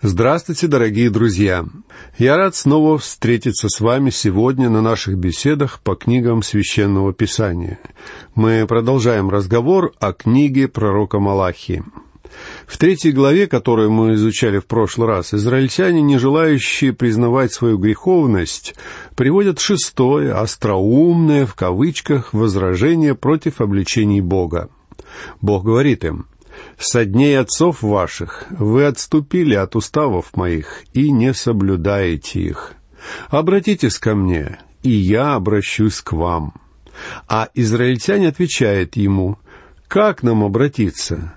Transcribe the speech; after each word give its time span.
Здравствуйте, 0.00 0.68
дорогие 0.68 1.10
друзья! 1.10 1.64
Я 2.18 2.36
рад 2.36 2.54
снова 2.54 2.98
встретиться 2.98 3.68
с 3.68 3.80
вами 3.80 4.10
сегодня 4.10 4.70
на 4.70 4.80
наших 4.80 5.16
беседах 5.18 5.80
по 5.80 5.96
книгам 5.96 6.44
Священного 6.44 7.12
Писания. 7.12 7.80
Мы 8.36 8.64
продолжаем 8.68 9.28
разговор 9.28 9.92
о 9.98 10.12
книге 10.12 10.68
пророка 10.68 11.18
Малахии. 11.18 11.82
В 12.68 12.78
третьей 12.78 13.10
главе, 13.10 13.48
которую 13.48 13.90
мы 13.90 14.14
изучали 14.14 14.60
в 14.60 14.66
прошлый 14.66 15.08
раз, 15.08 15.34
израильтяне, 15.34 16.00
не 16.00 16.16
желающие 16.16 16.92
признавать 16.92 17.52
свою 17.52 17.76
греховность, 17.76 18.76
приводят 19.16 19.58
шестое, 19.58 20.32
остроумное, 20.32 21.44
в 21.44 21.56
кавычках, 21.56 22.32
возражение 22.32 23.16
против 23.16 23.60
обличений 23.60 24.20
Бога. 24.20 24.68
Бог 25.40 25.64
говорит 25.64 26.04
им– 26.04 26.26
со 26.78 27.04
дней 27.04 27.38
отцов 27.38 27.82
ваших 27.82 28.46
вы 28.50 28.84
отступили 28.84 29.54
от 29.54 29.76
уставов 29.76 30.36
моих 30.36 30.84
и 30.92 31.10
не 31.10 31.34
соблюдаете 31.34 32.40
их. 32.40 32.74
Обратитесь 33.28 33.98
ко 33.98 34.14
мне, 34.14 34.58
и 34.82 34.90
я 34.90 35.34
обращусь 35.34 36.00
к 36.00 36.12
вам». 36.12 36.54
А 37.28 37.48
израильтяне 37.54 38.28
отвечают 38.28 38.96
ему, 38.96 39.38
«Как 39.86 40.22
нам 40.22 40.42
обратиться?» 40.42 41.34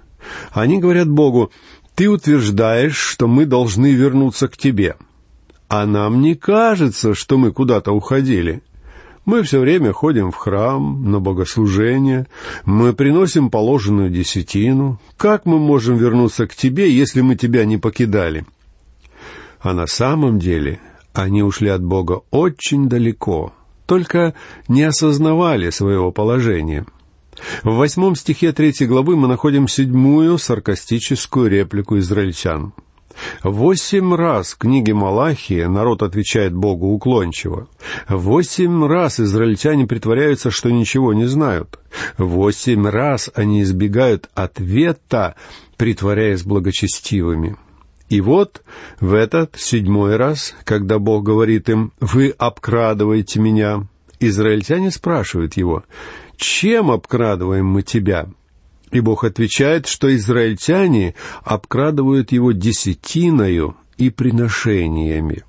Они 0.51 0.79
говорят 0.79 1.09
Богу, 1.09 1.51
«Ты 1.95 2.09
утверждаешь, 2.09 2.97
что 2.97 3.27
мы 3.27 3.45
должны 3.45 3.93
вернуться 3.93 4.47
к 4.47 4.57
тебе». 4.57 4.95
А 5.67 5.85
нам 5.85 6.19
не 6.21 6.35
кажется, 6.35 7.13
что 7.13 7.37
мы 7.37 7.53
куда-то 7.53 7.93
уходили. 7.93 8.61
Мы 9.25 9.43
все 9.43 9.59
время 9.59 9.93
ходим 9.93 10.31
в 10.31 10.35
храм, 10.35 11.09
на 11.09 11.19
богослужение, 11.19 12.25
мы 12.65 12.93
приносим 12.93 13.51
положенную 13.51 14.09
десятину. 14.09 14.99
Как 15.15 15.45
мы 15.45 15.59
можем 15.59 15.97
вернуться 15.97 16.47
к 16.47 16.55
тебе, 16.55 16.91
если 16.91 17.21
мы 17.21 17.35
тебя 17.35 17.65
не 17.65 17.77
покидали? 17.77 18.45
А 19.59 19.73
на 19.73 19.85
самом 19.85 20.39
деле 20.39 20.79
они 21.13 21.43
ушли 21.43 21.69
от 21.69 21.83
Бога 21.83 22.21
очень 22.31 22.89
далеко, 22.89 23.53
только 23.85 24.33
не 24.67 24.83
осознавали 24.83 25.69
своего 25.69 26.11
положения. 26.11 26.85
В 27.63 27.75
восьмом 27.75 28.15
стихе 28.15 28.51
третьей 28.53 28.87
главы 28.87 29.15
мы 29.15 29.27
находим 29.27 29.67
седьмую 29.67 30.39
саркастическую 30.39 31.49
реплику 31.49 31.99
израильтян— 31.99 32.73
Восемь 33.43 34.13
раз 34.15 34.53
в 34.53 34.57
книге 34.57 34.93
Малахии 34.93 35.63
народ 35.63 36.03
отвечает 36.03 36.53
Богу 36.53 36.87
уклончиво. 36.87 37.67
Восемь 38.07 38.85
раз 38.85 39.19
израильтяне 39.19 39.87
притворяются, 39.87 40.51
что 40.51 40.69
ничего 40.69 41.13
не 41.13 41.25
знают. 41.25 41.79
Восемь 42.17 42.87
раз 42.87 43.29
они 43.33 43.63
избегают 43.63 44.29
ответа, 44.35 45.35
притворяясь 45.77 46.43
благочестивыми. 46.43 47.57
И 48.09 48.19
вот 48.19 48.61
в 48.99 49.13
этот 49.13 49.55
седьмой 49.57 50.17
раз, 50.17 50.53
когда 50.65 50.99
Бог 50.99 51.23
говорит 51.23 51.69
им 51.69 51.93
«Вы 52.01 52.33
обкрадываете 52.37 53.39
меня», 53.39 53.87
израильтяне 54.19 54.91
спрашивают 54.91 55.55
его 55.55 55.83
«Чем 56.35 56.91
обкрадываем 56.91 57.65
мы 57.65 57.83
тебя?» 57.83 58.27
И 58.91 58.99
Бог 58.99 59.23
отвечает, 59.23 59.87
что 59.87 60.13
израильтяне 60.15 61.15
обкрадывают 61.43 62.31
его 62.31 62.51
десятиною 62.51 63.75
и 63.97 64.09
приношениями. 64.09 65.43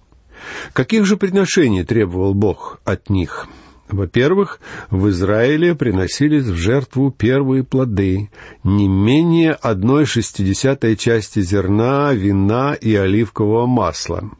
Каких 0.72 1.06
же 1.06 1.16
приношений 1.16 1.84
требовал 1.84 2.34
Бог 2.34 2.80
от 2.84 3.10
них? 3.10 3.48
Во-первых, 3.88 4.58
в 4.90 5.08
Израиле 5.10 5.74
приносились 5.74 6.46
в 6.46 6.56
жертву 6.56 7.10
первые 7.10 7.62
плоды, 7.62 8.30
не 8.64 8.88
менее 8.88 9.52
одной 9.52 10.06
шестидесятой 10.06 10.96
части 10.96 11.42
зерна, 11.42 12.12
вина 12.14 12.74
и 12.74 12.94
оливкового 12.94 13.66
масла. 13.66 14.30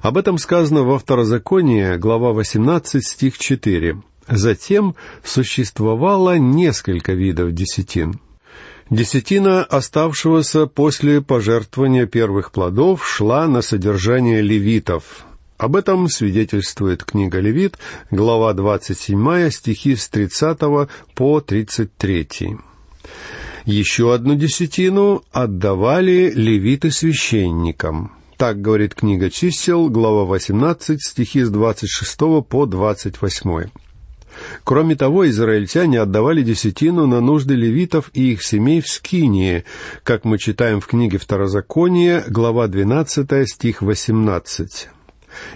Об 0.00 0.16
этом 0.16 0.38
сказано 0.38 0.82
во 0.82 0.98
Второзаконии, 0.98 1.96
глава 1.96 2.32
18, 2.32 3.06
стих 3.06 3.36
4. 3.36 4.00
Затем 4.28 4.94
существовало 5.22 6.38
несколько 6.38 7.12
видов 7.12 7.52
десятин. 7.52 8.18
Десятина 8.90 9.64
оставшегося 9.64 10.66
после 10.66 11.20
пожертвования 11.20 12.06
первых 12.06 12.52
плодов 12.52 13.04
шла 13.04 13.48
на 13.48 13.60
содержание 13.60 14.42
левитов. 14.42 15.26
Об 15.58 15.74
этом 15.74 16.08
свидетельствует 16.08 17.02
книга 17.02 17.40
Левит, 17.40 17.78
глава 18.12 18.52
27, 18.52 19.50
стихи 19.50 19.96
с 19.96 20.08
30 20.08 20.58
по 21.16 21.40
33. 21.40 22.58
Еще 23.64 24.14
одну 24.14 24.36
десятину 24.36 25.24
отдавали 25.32 26.30
левиты 26.32 26.92
священникам. 26.92 28.12
Так 28.36 28.60
говорит 28.60 28.94
книга 28.94 29.30
чисел, 29.30 29.88
глава 29.88 30.26
18, 30.26 31.02
стихи 31.02 31.42
с 31.42 31.50
26 31.50 32.18
по 32.48 32.66
28. 32.66 33.70
Кроме 34.64 34.96
того, 34.96 35.28
израильтяне 35.28 36.00
отдавали 36.00 36.42
десятину 36.42 37.06
на 37.06 37.20
нужды 37.20 37.54
левитов 37.54 38.10
и 38.12 38.32
их 38.32 38.42
семей 38.42 38.80
в 38.80 38.88
Скинии, 38.88 39.64
как 40.02 40.24
мы 40.24 40.38
читаем 40.38 40.80
в 40.80 40.86
книге 40.86 41.18
Второзакония, 41.18 42.24
глава 42.28 42.66
12, 42.66 43.48
стих 43.48 43.82
18. 43.82 44.88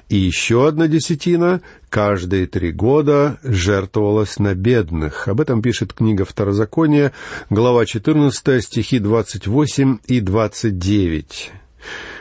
И 0.09 0.17
еще 0.17 0.69
одна 0.69 0.89
десятина 0.89 1.63
каждые 1.89 2.47
три 2.47 2.73
года 2.73 3.39
жертвовалась 3.43 4.39
на 4.39 4.55
бедных. 4.55 5.29
Об 5.29 5.41
этом 5.41 5.63
пишет 5.63 5.93
книга 5.93 6.25
Второзакония, 6.25 7.13
глава 7.49 7.87
14, 7.87 8.63
стихи 8.63 8.99
28 8.99 9.99
и 10.07 10.21
29. 10.21 11.53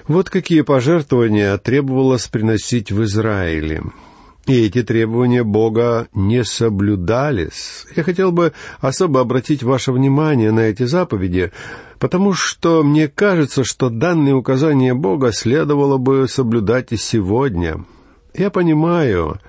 Вот 0.07 0.29
какие 0.29 0.61
пожертвования 0.61 1.57
требовалось 1.57 2.27
приносить 2.27 2.91
в 2.91 3.03
Израиле 3.03 3.83
и 4.49 4.65
эти 4.65 4.81
требования 4.81 5.43
Бога 5.43 6.07
не 6.15 6.43
соблюдались. 6.43 7.85
Я 7.95 8.01
хотел 8.01 8.31
бы 8.31 8.53
особо 8.79 9.21
обратить 9.21 9.61
ваше 9.61 9.91
внимание 9.91 10.51
на 10.51 10.61
эти 10.61 10.83
заповеди, 10.83 11.51
потому 11.99 12.33
что 12.33 12.81
мне 12.81 13.07
кажется, 13.07 13.63
что 13.63 13.91
данные 13.91 14.33
указания 14.33 14.95
Бога 14.95 15.31
следовало 15.33 15.99
бы 15.99 16.27
соблюдать 16.27 16.91
и 16.91 16.97
сегодня. 16.97 17.85
Я 18.33 18.49
понимаю, 18.49 19.39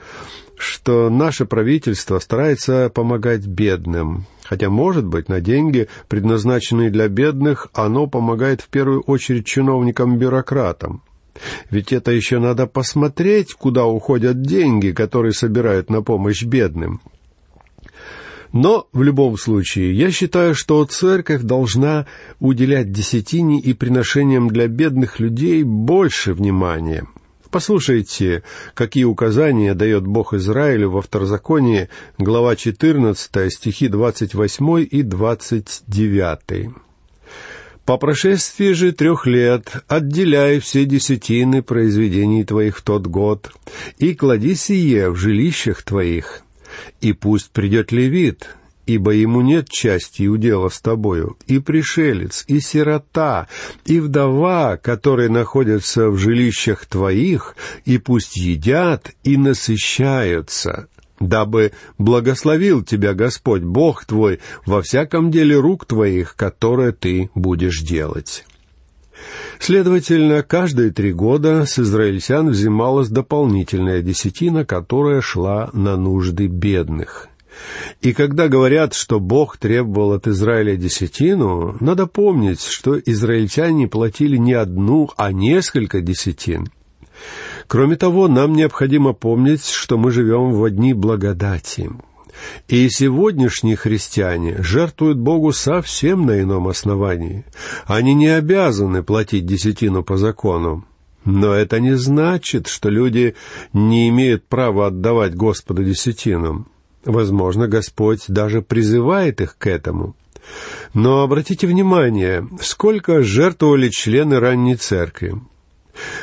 что 0.58 1.08
наше 1.08 1.46
правительство 1.46 2.18
старается 2.18 2.90
помогать 2.94 3.46
бедным, 3.46 4.26
хотя, 4.44 4.68
может 4.68 5.06
быть, 5.06 5.30
на 5.30 5.40
деньги, 5.40 5.88
предназначенные 6.08 6.90
для 6.90 7.08
бедных, 7.08 7.68
оно 7.72 8.06
помогает 8.06 8.60
в 8.60 8.68
первую 8.68 9.00
очередь 9.00 9.46
чиновникам-бюрократам. 9.46 11.02
Ведь 11.70 11.92
это 11.92 12.10
еще 12.12 12.38
надо 12.38 12.66
посмотреть, 12.66 13.54
куда 13.54 13.86
уходят 13.86 14.42
деньги, 14.42 14.90
которые 14.90 15.32
собирают 15.32 15.90
на 15.90 16.02
помощь 16.02 16.42
бедным. 16.42 17.00
Но 18.52 18.88
в 18.92 19.02
любом 19.02 19.36
случае, 19.38 19.94
я 19.94 20.10
считаю, 20.10 20.54
что 20.54 20.84
церковь 20.84 21.42
должна 21.42 22.06
уделять 22.40 22.90
десятине 22.90 23.60
и 23.60 23.74
приношениям 23.74 24.48
для 24.48 24.66
бедных 24.66 25.20
людей 25.20 25.62
больше 25.62 26.32
внимания. 26.32 27.06
Послушайте, 27.50 28.42
какие 28.74 29.04
указания 29.04 29.74
дает 29.74 30.06
Бог 30.06 30.34
Израилю 30.34 30.90
во 30.90 31.02
Второзаконии, 31.02 31.88
глава 32.16 32.54
14, 32.54 33.52
стихи 33.52 33.88
28 33.88 34.86
и 34.88 35.02
29. 35.02 36.70
По 37.84 37.96
прошествии 37.96 38.72
же 38.72 38.92
трех 38.92 39.26
лет 39.26 39.82
отделяй 39.88 40.60
все 40.60 40.84
десятины 40.84 41.62
произведений 41.62 42.44
твоих 42.44 42.78
в 42.78 42.82
тот 42.82 43.06
год, 43.06 43.52
и 43.98 44.14
клади 44.14 44.54
сие 44.54 45.10
в 45.10 45.16
жилищах 45.16 45.82
твоих. 45.82 46.42
И 47.00 47.12
пусть 47.12 47.50
придет 47.50 47.90
левит, 47.90 48.48
ибо 48.86 49.12
ему 49.12 49.40
нет 49.40 49.68
части 49.68 50.22
и 50.22 50.28
удела 50.28 50.68
с 50.68 50.80
тобою, 50.80 51.36
и 51.46 51.58
пришелец, 51.58 52.44
и 52.48 52.60
сирота, 52.60 53.48
и 53.84 54.00
вдова, 54.00 54.76
которые 54.76 55.28
находятся 55.28 56.10
в 56.10 56.18
жилищах 56.18 56.86
твоих, 56.86 57.56
и 57.84 57.98
пусть 57.98 58.36
едят 58.36 59.12
и 59.22 59.36
насыщаются, 59.36 60.88
дабы 61.20 61.72
благословил 61.98 62.82
тебя 62.82 63.14
Господь 63.14 63.62
Бог 63.62 64.04
твой 64.04 64.40
во 64.66 64.82
всяком 64.82 65.30
деле 65.30 65.56
рук 65.56 65.84
твоих, 65.84 66.34
которое 66.34 66.92
ты 66.92 67.30
будешь 67.34 67.80
делать». 67.82 68.44
Следовательно, 69.58 70.42
каждые 70.42 70.92
три 70.92 71.12
года 71.12 71.66
с 71.66 71.78
израильтян 71.78 72.48
взималась 72.48 73.10
дополнительная 73.10 74.00
десятина, 74.00 74.64
которая 74.64 75.20
шла 75.20 75.68
на 75.74 75.96
нужды 75.96 76.46
бедных. 76.46 77.28
И 78.00 78.14
когда 78.14 78.48
говорят, 78.48 78.94
что 78.94 79.20
Бог 79.20 79.58
требовал 79.58 80.12
от 80.12 80.26
Израиля 80.26 80.76
десятину, 80.76 81.76
надо 81.80 82.06
помнить, 82.06 82.62
что 82.62 82.98
израильтяне 82.98 83.88
платили 83.88 84.38
не 84.38 84.54
одну, 84.54 85.10
а 85.18 85.32
несколько 85.32 86.00
десятин— 86.00 86.68
Кроме 87.70 87.94
того, 87.94 88.26
нам 88.26 88.54
необходимо 88.54 89.12
помнить, 89.12 89.64
что 89.64 89.96
мы 89.96 90.10
живем 90.10 90.50
в 90.50 90.64
одни 90.64 90.92
благодати. 90.92 91.88
И 92.66 92.88
сегодняшние 92.90 93.76
христиане 93.76 94.60
жертвуют 94.60 95.18
Богу 95.18 95.52
совсем 95.52 96.26
на 96.26 96.40
ином 96.40 96.66
основании. 96.66 97.44
Они 97.86 98.12
не 98.12 98.26
обязаны 98.26 99.04
платить 99.04 99.46
десятину 99.46 100.02
по 100.02 100.16
закону. 100.16 100.84
Но 101.24 101.54
это 101.54 101.78
не 101.78 101.96
значит, 101.96 102.66
что 102.66 102.88
люди 102.88 103.36
не 103.72 104.08
имеют 104.08 104.48
права 104.48 104.88
отдавать 104.88 105.36
Господу 105.36 105.84
десятину. 105.84 106.66
Возможно, 107.04 107.68
Господь 107.68 108.24
даже 108.26 108.62
призывает 108.62 109.40
их 109.40 109.56
к 109.56 109.68
этому. 109.68 110.16
Но 110.92 111.22
обратите 111.22 111.68
внимание, 111.68 112.48
сколько 112.60 113.22
жертвовали 113.22 113.90
члены 113.90 114.40
ранней 114.40 114.74
церкви. 114.74 115.40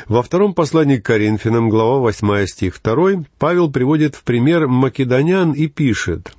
Во 0.06 0.22
втором 0.22 0.54
послании 0.54 0.96
к 0.96 1.04
Коринфянам, 1.04 1.68
глава 1.68 1.98
8 1.98 2.46
стих 2.46 2.80
2, 2.82 3.24
Павел 3.38 3.70
приводит 3.70 4.14
в 4.14 4.22
пример 4.22 4.66
македонян 4.66 5.52
и 5.52 5.66
пишет 5.66 6.32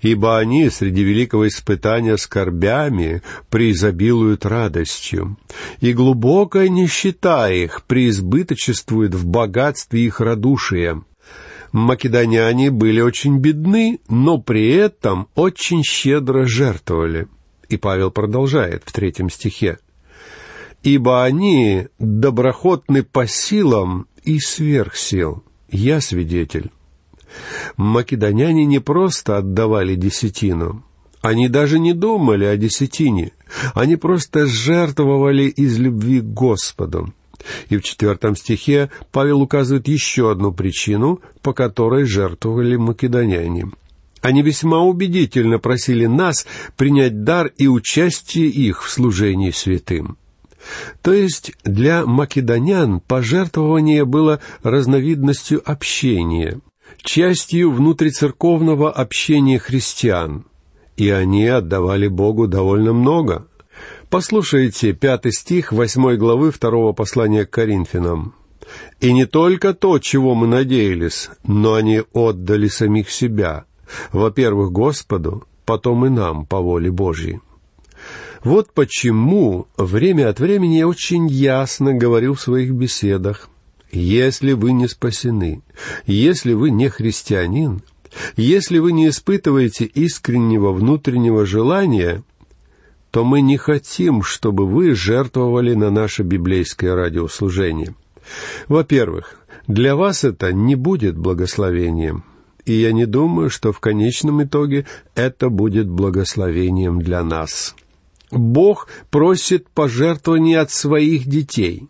«Ибо 0.00 0.38
они 0.38 0.68
среди 0.68 1.02
великого 1.02 1.48
испытания 1.48 2.16
скорбями 2.18 3.22
преизобилуют 3.48 4.44
радостью, 4.44 5.38
и 5.80 5.92
глубокая 5.92 6.68
нищета 6.68 7.50
их 7.50 7.84
преизбыточествует 7.84 9.14
в 9.14 9.26
богатстве 9.26 10.04
их 10.04 10.20
радушия». 10.20 11.02
Македоняне 11.72 12.70
были 12.70 13.00
очень 13.00 13.38
бедны, 13.38 13.98
но 14.08 14.36
при 14.38 14.68
этом 14.68 15.28
очень 15.34 15.82
щедро 15.82 16.44
жертвовали. 16.44 17.28
И 17.70 17.78
Павел 17.78 18.10
продолжает 18.10 18.82
в 18.84 18.92
третьем 18.92 19.30
стихе 19.30 19.78
ибо 20.82 21.24
они 21.24 21.88
доброхотны 21.98 23.02
по 23.02 23.26
силам 23.26 24.06
и 24.24 24.38
сверх 24.38 24.96
сил. 24.96 25.42
Я 25.70 26.00
свидетель. 26.00 26.70
Македоняне 27.76 28.66
не 28.66 28.78
просто 28.78 29.38
отдавали 29.38 29.94
десятину, 29.94 30.84
они 31.22 31.48
даже 31.48 31.78
не 31.78 31.94
думали 31.94 32.44
о 32.44 32.56
десятине, 32.56 33.32
они 33.74 33.96
просто 33.96 34.46
жертвовали 34.46 35.44
из 35.44 35.78
любви 35.78 36.20
к 36.20 36.24
Господу. 36.24 37.14
И 37.68 37.76
в 37.76 37.82
четвертом 37.82 38.36
стихе 38.36 38.90
Павел 39.12 39.40
указывает 39.40 39.88
еще 39.88 40.30
одну 40.30 40.52
причину, 40.52 41.20
по 41.42 41.52
которой 41.52 42.04
жертвовали 42.04 42.76
македоняне. 42.76 43.70
Они 44.20 44.42
весьма 44.42 44.80
убедительно 44.80 45.58
просили 45.58 46.06
нас 46.06 46.46
принять 46.76 47.24
дар 47.24 47.52
и 47.56 47.66
участие 47.66 48.46
их 48.48 48.84
в 48.84 48.90
служении 48.90 49.50
святым. 49.50 50.16
То 51.02 51.12
есть 51.12 51.52
для 51.64 52.06
македонян 52.06 53.00
пожертвование 53.00 54.04
было 54.04 54.40
разновидностью 54.62 55.62
общения, 55.68 56.60
частью 57.02 57.72
внутрицерковного 57.72 58.90
общения 58.90 59.58
христиан, 59.58 60.44
и 60.96 61.10
они 61.10 61.46
отдавали 61.46 62.06
Богу 62.06 62.46
довольно 62.46 62.92
много. 62.92 63.46
Послушайте 64.08 64.92
пятый 64.92 65.32
стих 65.32 65.72
восьмой 65.72 66.16
главы 66.16 66.50
второго 66.50 66.92
послания 66.92 67.46
к 67.46 67.50
Коринфянам. 67.50 68.34
«И 69.00 69.12
не 69.12 69.26
только 69.26 69.74
то, 69.74 69.98
чего 69.98 70.34
мы 70.34 70.46
надеялись, 70.46 71.30
но 71.44 71.74
они 71.74 72.02
отдали 72.12 72.68
самих 72.68 73.10
себя, 73.10 73.64
во-первых, 74.12 74.70
Господу, 74.70 75.44
потом 75.64 76.06
и 76.06 76.08
нам 76.08 76.46
по 76.46 76.60
воле 76.60 76.90
Божьей». 76.90 77.40
Вот 78.44 78.72
почему 78.72 79.68
время 79.76 80.28
от 80.28 80.40
времени 80.40 80.76
я 80.76 80.88
очень 80.88 81.28
ясно 81.28 81.94
говорю 81.94 82.34
в 82.34 82.40
своих 82.40 82.72
беседах, 82.72 83.48
если 83.92 84.52
вы 84.52 84.72
не 84.72 84.88
спасены, 84.88 85.62
если 86.06 86.52
вы 86.52 86.70
не 86.70 86.88
христианин, 86.88 87.82
если 88.36 88.78
вы 88.78 88.92
не 88.92 89.08
испытываете 89.08 89.84
искреннего 89.84 90.72
внутреннего 90.72 91.46
желания, 91.46 92.24
то 93.12 93.24
мы 93.24 93.42
не 93.42 93.58
хотим, 93.58 94.22
чтобы 94.22 94.66
вы 94.66 94.94
жертвовали 94.94 95.74
на 95.74 95.90
наше 95.90 96.22
библейское 96.22 96.94
радиослужение. 96.94 97.94
Во-первых, 98.66 99.38
для 99.68 99.94
вас 99.94 100.24
это 100.24 100.52
не 100.52 100.74
будет 100.74 101.16
благословением, 101.16 102.24
и 102.64 102.72
я 102.72 102.92
не 102.92 103.06
думаю, 103.06 103.50
что 103.50 103.72
в 103.72 103.78
конечном 103.78 104.42
итоге 104.42 104.86
это 105.14 105.48
будет 105.48 105.88
благословением 105.88 107.00
для 107.00 107.22
нас. 107.22 107.76
Бог 108.32 108.88
просит 109.10 109.68
пожертвований 109.68 110.58
от 110.58 110.70
своих 110.70 111.26
детей. 111.26 111.88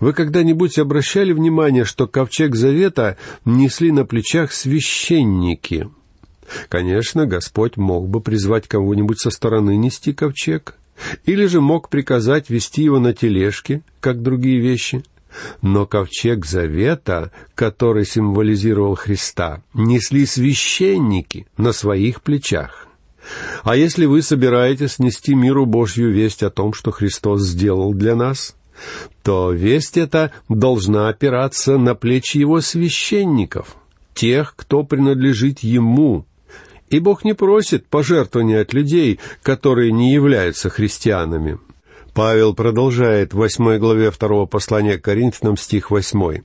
Вы 0.00 0.12
когда-нибудь 0.12 0.78
обращали 0.78 1.32
внимание, 1.32 1.84
что 1.84 2.08
ковчег 2.08 2.56
завета 2.56 3.16
несли 3.44 3.92
на 3.92 4.04
плечах 4.04 4.52
священники? 4.52 5.88
Конечно, 6.68 7.26
Господь 7.26 7.76
мог 7.76 8.08
бы 8.08 8.20
призвать 8.20 8.66
кого-нибудь 8.66 9.20
со 9.20 9.30
стороны 9.30 9.76
нести 9.76 10.12
ковчег, 10.12 10.74
или 11.24 11.46
же 11.46 11.60
мог 11.60 11.88
приказать 11.88 12.50
вести 12.50 12.82
его 12.82 12.98
на 12.98 13.14
тележке, 13.14 13.82
как 14.00 14.22
другие 14.22 14.60
вещи. 14.60 15.04
Но 15.62 15.86
ковчег 15.86 16.44
завета, 16.44 17.30
который 17.54 18.04
символизировал 18.04 18.96
Христа, 18.96 19.62
несли 19.72 20.26
священники 20.26 21.46
на 21.56 21.72
своих 21.72 22.22
плечах. 22.22 22.89
А 23.62 23.76
если 23.76 24.06
вы 24.06 24.22
собираетесь 24.22 24.98
нести 24.98 25.34
миру 25.34 25.66
Божью 25.66 26.12
весть 26.12 26.42
о 26.42 26.50
том, 26.50 26.72
что 26.72 26.90
Христос 26.90 27.42
сделал 27.42 27.92
для 27.94 28.16
нас, 28.16 28.54
то 29.22 29.52
весть 29.52 29.96
эта 29.96 30.32
должна 30.48 31.08
опираться 31.08 31.76
на 31.76 31.94
плечи 31.94 32.38
Его 32.38 32.60
священников, 32.60 33.76
тех, 34.14 34.54
кто 34.56 34.82
принадлежит 34.82 35.60
Ему. 35.60 36.24
И 36.88 36.98
Бог 36.98 37.24
не 37.24 37.34
просит 37.34 37.86
пожертвования 37.86 38.62
от 38.62 38.72
людей, 38.72 39.20
которые 39.42 39.92
не 39.92 40.12
являются 40.12 40.70
христианами. 40.70 41.58
Павел 42.14 42.54
продолжает 42.54 43.32
в 43.32 43.38
восьмой 43.38 43.78
главе 43.78 44.10
второго 44.10 44.46
послания 44.46 44.98
к 44.98 45.04
Коринфянам, 45.04 45.56
стих 45.56 45.90
восьмой. 45.90 46.42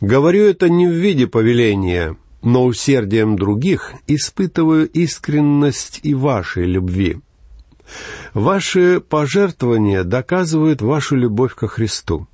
«Говорю 0.00 0.44
это 0.44 0.68
не 0.68 0.86
в 0.86 0.92
виде 0.92 1.26
повеления, 1.26 2.16
но 2.42 2.64
усердием 2.64 3.36
других 3.36 3.94
испытываю 4.06 4.88
искренность 4.88 6.00
и 6.02 6.14
вашей 6.14 6.66
любви. 6.66 7.20
Ваши 8.34 9.00
пожертвования 9.00 10.04
доказывают 10.04 10.82
вашу 10.82 11.16
любовь 11.16 11.54
ко 11.54 11.68
Христу. 11.68 12.26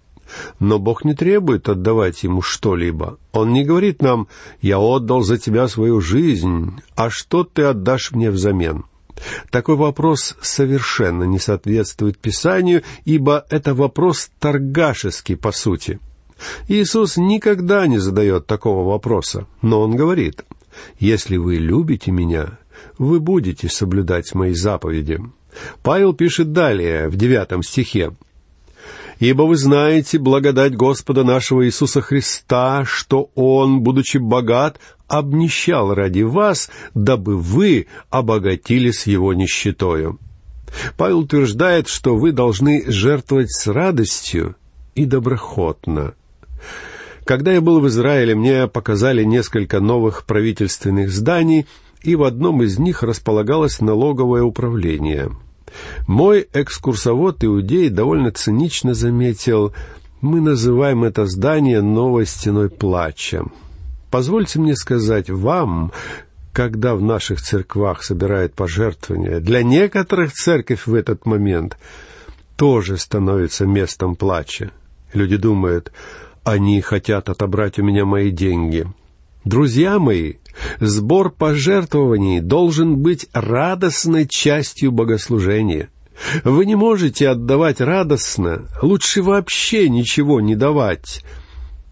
Но 0.58 0.78
Бог 0.78 1.04
не 1.04 1.14
требует 1.14 1.68
отдавать 1.68 2.22
Ему 2.24 2.42
что-либо. 2.42 3.18
Он 3.32 3.52
не 3.52 3.64
говорит 3.64 4.02
нам 4.02 4.26
«Я 4.60 4.78
отдал 4.78 5.22
за 5.22 5.38
тебя 5.38 5.68
свою 5.68 6.00
жизнь, 6.00 6.80
а 6.96 7.10
что 7.10 7.44
ты 7.44 7.62
отдашь 7.62 8.10
мне 8.12 8.30
взамен?» 8.30 8.84
Такой 9.50 9.76
вопрос 9.76 10.36
совершенно 10.40 11.24
не 11.24 11.38
соответствует 11.38 12.18
Писанию, 12.18 12.82
ибо 13.04 13.44
это 13.48 13.74
вопрос 13.74 14.30
торгашеский 14.40 15.36
по 15.36 15.52
сути– 15.52 16.00
Иисус 16.68 17.16
никогда 17.16 17.86
не 17.86 17.98
задает 17.98 18.46
такого 18.46 18.88
вопроса, 18.88 19.46
но 19.62 19.80
Он 19.80 19.96
говорит, 19.96 20.44
«Если 20.98 21.36
вы 21.36 21.56
любите 21.56 22.10
Меня, 22.10 22.58
вы 22.98 23.20
будете 23.20 23.68
соблюдать 23.68 24.34
Мои 24.34 24.54
заповеди». 24.54 25.20
Павел 25.82 26.14
пишет 26.14 26.52
далее, 26.52 27.08
в 27.08 27.16
девятом 27.16 27.62
стихе, 27.62 28.12
«Ибо 29.20 29.42
вы 29.42 29.56
знаете 29.56 30.18
благодать 30.18 30.76
Господа 30.76 31.22
нашего 31.22 31.64
Иисуса 31.64 32.00
Христа, 32.00 32.84
что 32.84 33.30
Он, 33.36 33.80
будучи 33.80 34.18
богат, 34.18 34.80
обнищал 35.06 35.94
ради 35.94 36.22
вас, 36.22 36.68
дабы 36.94 37.38
вы 37.38 37.86
обогатились 38.10 39.06
Его 39.06 39.32
нищетою». 39.32 40.18
Павел 40.96 41.20
утверждает, 41.20 41.86
что 41.88 42.16
вы 42.16 42.32
должны 42.32 42.84
жертвовать 42.90 43.52
с 43.52 43.68
радостью 43.68 44.56
и 44.96 45.04
доброхотно. 45.04 46.14
Когда 47.24 47.52
я 47.52 47.60
был 47.60 47.80
в 47.80 47.88
Израиле, 47.88 48.34
мне 48.34 48.68
показали 48.68 49.24
несколько 49.24 49.80
новых 49.80 50.24
правительственных 50.24 51.10
зданий, 51.10 51.66
и 52.02 52.16
в 52.16 52.22
одном 52.22 52.62
из 52.62 52.78
них 52.78 53.02
располагалось 53.02 53.80
налоговое 53.80 54.42
управление. 54.42 55.30
Мой 56.06 56.46
экскурсовод-иудей 56.52 57.88
довольно 57.88 58.30
цинично 58.30 58.94
заметил, 58.94 59.74
мы 60.20 60.40
называем 60.40 61.04
это 61.04 61.26
здание 61.26 61.80
новой 61.80 62.26
стеной 62.26 62.68
плача. 62.68 63.44
Позвольте 64.10 64.60
мне 64.60 64.76
сказать 64.76 65.30
вам, 65.30 65.92
когда 66.52 66.94
в 66.94 67.02
наших 67.02 67.42
церквах 67.42 68.04
собирают 68.04 68.54
пожертвования, 68.54 69.40
для 69.40 69.62
некоторых 69.62 70.32
церковь 70.32 70.86
в 70.86 70.94
этот 70.94 71.26
момент 71.26 71.76
тоже 72.56 72.96
становится 72.96 73.66
местом 73.66 74.14
плача. 74.14 74.70
Люди 75.12 75.36
думают, 75.36 75.90
они 76.44 76.80
хотят 76.80 77.28
отобрать 77.28 77.78
у 77.78 77.82
меня 77.82 78.04
мои 78.04 78.30
деньги. 78.30 78.86
Друзья 79.44 79.98
мои, 79.98 80.34
сбор 80.80 81.30
пожертвований 81.30 82.40
должен 82.40 82.96
быть 82.98 83.26
радостной 83.32 84.26
частью 84.26 84.92
богослужения. 84.92 85.88
Вы 86.44 86.64
не 86.64 86.76
можете 86.76 87.28
отдавать 87.28 87.80
радостно, 87.80 88.68
лучше 88.80 89.22
вообще 89.22 89.88
ничего 89.88 90.40
не 90.40 90.54
давать, 90.54 91.24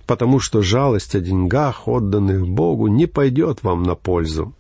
потому 0.07 0.39
что 0.39 0.63
жалость 0.63 1.15
о 1.17 1.21
деньгах, 1.21 1.89
отданных 1.89 2.47
Богу, 2.47 2.87
не 2.87 3.07
пойдет 3.07 3.63
вам 3.63 3.83
на 3.83 3.97
пользу. 3.97 4.55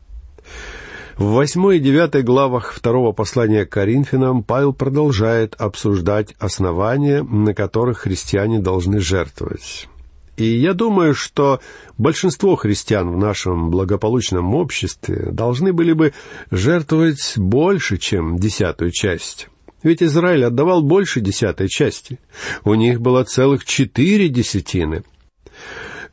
В 1.17 1.33
восьмой 1.33 1.77
и 1.77 1.81
девятой 1.81 2.23
главах 2.23 2.73
второго 2.73 3.13
послания 3.13 3.67
к 3.67 3.71
Коринфянам 3.71 4.43
Павел 4.43 4.73
продолжает 4.73 5.55
обсуждать 5.59 6.35
основания, 6.39 7.23
на 7.23 7.55
которых 7.55 7.99
христиане 7.99 8.61
должны 8.61 8.99
жертвовать. 9.01 9.89
И 10.39 10.45
я 10.45 10.73
думаю, 10.73 11.15
что 11.15 11.61
большинство 11.99 12.57
христиан 12.57 13.11
в 13.11 13.19
нашем 13.19 13.71
благополучном 13.71 14.55
обществе 14.55 15.29
должны 15.31 15.75
были 15.75 15.93
бы 15.93 16.15
жертвовать 16.51 17.35
больше, 17.37 17.99
чем 17.99 18.39
десятую 18.39 18.91
часть. 18.93 19.49
Ведь 19.83 20.03
Израиль 20.03 20.45
отдавал 20.45 20.83
больше 20.83 21.21
десятой 21.21 21.69
части. 21.69 22.19
У 22.65 22.75
них 22.75 23.01
было 23.01 23.25
целых 23.25 23.65
четыре 23.65 24.29
десятины. 24.29 25.05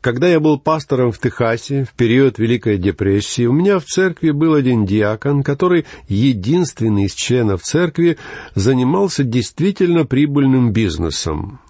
Когда 0.00 0.28
я 0.28 0.40
был 0.40 0.58
пастором 0.58 1.12
в 1.12 1.18
Техасе 1.18 1.84
в 1.84 1.92
период 1.92 2.38
Великой 2.38 2.78
депрессии, 2.78 3.44
у 3.44 3.52
меня 3.52 3.78
в 3.78 3.84
церкви 3.84 4.30
был 4.30 4.54
один 4.54 4.86
диакон, 4.86 5.42
который 5.42 5.84
единственный 6.08 7.04
из 7.04 7.12
членов 7.12 7.62
церкви 7.62 8.16
занимался 8.54 9.24
действительно 9.24 10.06
прибыльным 10.06 10.72
бизнесом. 10.72 11.60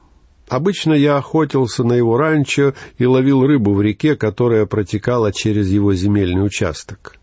Обычно 0.49 0.93
я 0.93 1.17
охотился 1.17 1.83
на 1.83 1.95
его 1.95 2.17
ранчо 2.17 2.75
и 2.99 3.05
ловил 3.05 3.45
рыбу 3.45 3.75
в 3.75 3.83
реке, 3.83 4.15
которая 4.15 4.65
протекала 4.65 5.33
через 5.33 5.69
его 5.69 5.93
земельный 5.95 6.45
участок. 6.45 7.17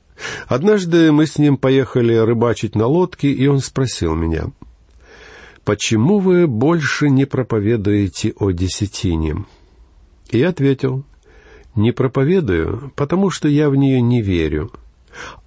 Однажды 0.48 1.14
мы 1.14 1.26
с 1.26 1.38
ним 1.38 1.56
поехали 1.56 2.16
рыбачить 2.16 2.76
на 2.76 2.86
лодке, 2.86 3.32
и 3.32 3.48
он 3.48 3.60
спросил 3.60 4.14
меня, 4.14 4.48
«Почему 5.64 6.20
вы 6.20 6.48
больше 6.48 7.10
не 7.10 7.24
проповедуете 7.24 8.34
о 8.38 8.52
десятине?» 8.52 9.46
И 10.29 10.41
ответил, 10.41 11.03
«Не 11.75 11.91
проповедую, 11.91 12.91
потому 12.96 13.29
что 13.29 13.48
я 13.48 13.69
в 13.69 13.75
нее 13.75 14.01
не 14.01 14.22
верю». 14.22 14.72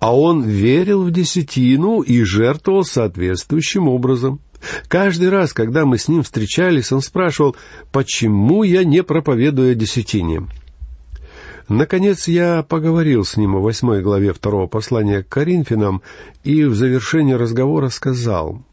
А 0.00 0.16
он 0.16 0.42
верил 0.42 1.04
в 1.04 1.12
десятину 1.12 2.00
и 2.00 2.22
жертвовал 2.24 2.84
соответствующим 2.84 3.88
образом. 3.88 4.40
Каждый 4.88 5.30
раз, 5.30 5.52
когда 5.52 5.86
мы 5.86 5.96
с 5.96 6.08
ним 6.08 6.22
встречались, 6.22 6.92
он 6.92 7.00
спрашивал, 7.00 7.56
почему 7.92 8.62
я 8.62 8.84
не 8.84 9.02
проповедую 9.02 9.72
о 9.72 9.74
десятине. 9.74 10.46
Наконец 11.68 12.26
я 12.26 12.64
поговорил 12.64 13.24
с 13.24 13.36
ним 13.36 13.54
о 13.54 13.60
восьмой 13.60 14.02
главе 14.02 14.32
второго 14.32 14.66
послания 14.66 15.22
к 15.22 15.28
Коринфянам 15.28 16.02
и 16.42 16.64
в 16.64 16.74
завершении 16.74 17.34
разговора 17.34 17.90
сказал, 17.90 18.64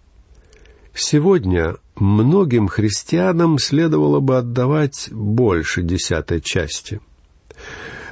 «Сегодня 0.99 1.75
многим 1.95 2.67
христианам 2.67 3.59
следовало 3.59 4.19
бы 4.19 4.39
отдавать 4.39 5.09
больше 5.11 5.83
десятой 5.83 6.41
части. 6.41 6.99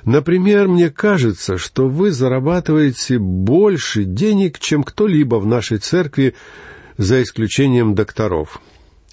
Например, 0.04 0.68
мне 0.68 0.92
кажется, 0.92 1.58
что 1.58 1.88
вы 1.88 2.12
зарабатываете 2.12 3.18
больше 3.18 4.04
денег, 4.04 4.60
чем 4.60 4.84
кто-либо 4.84 5.38
в 5.38 5.48
нашей 5.48 5.80
церкви, 5.80 6.36
за 6.98 7.24
исключением 7.24 7.96
докторов. 7.96 8.62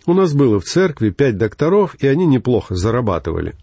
У 0.04 0.12
нас 0.12 0.34
было 0.34 0.60
в 0.60 0.64
церкви 0.64 1.08
пять 1.08 1.38
докторов, 1.38 1.96
и 1.98 2.06
они 2.06 2.26
неплохо 2.26 2.74
зарабатывали. 2.74 3.54